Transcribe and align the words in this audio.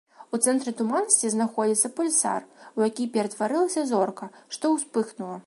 У 0.35 0.37
цэнтры 0.45 0.71
туманнасці 0.79 1.29
знаходзіцца 1.33 1.91
пульсар, 1.99 2.41
у 2.79 2.87
які 2.87 3.07
ператварылася 3.19 3.87
зорка, 3.93 4.33
што 4.57 4.75
ўспыхнула. 4.79 5.37